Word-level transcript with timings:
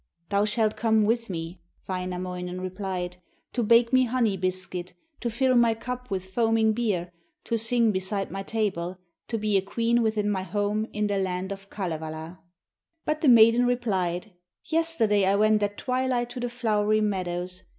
'Thou 0.29 0.45
shalt 0.45 0.75
come 0.75 1.03
with 1.03 1.29
me,' 1.29 1.61
Wainamoinen 1.87 2.59
replied, 2.59 3.17
'to 3.53 3.61
bake 3.61 3.93
me 3.93 4.05
honey 4.05 4.35
biscuit, 4.35 4.95
to 5.19 5.29
fill 5.29 5.55
my 5.55 5.75
cup 5.75 6.09
with 6.09 6.25
foaming 6.25 6.73
beer, 6.73 7.11
to 7.43 7.55
sing 7.55 7.91
beside 7.91 8.31
my 8.31 8.41
table, 8.41 8.97
to 9.27 9.37
be 9.37 9.57
a 9.57 9.61
queen 9.61 10.01
within 10.01 10.27
my 10.27 10.41
home 10.41 10.87
in 10.91 11.05
the 11.05 11.19
land 11.19 11.51
of 11.51 11.69
Kalevala.' 11.69 12.39
But 13.05 13.21
the 13.21 13.29
maiden 13.29 13.67
replied: 13.67 14.33
'Yesterday 14.63 15.23
I 15.25 15.35
went 15.35 15.61
at 15.61 15.77
twilight 15.77 16.31
to 16.31 16.39
the 16.39 16.49
flowery 16.49 17.01
meadows. 17.01 17.61